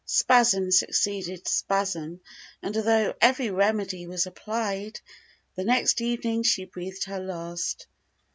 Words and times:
Spasm 0.03 0.71
succeeded 0.71 1.47
spasm; 1.47 2.21
and 2.63 2.75
although 2.75 3.13
every 3.21 3.51
remedy 3.51 4.07
was 4.07 4.25
applied, 4.25 4.99
the 5.55 5.63
next 5.63 6.01
evening 6.01 6.41
she 6.41 6.65
breathed 6.65 7.03
her 7.03 7.19
last. 7.19 7.85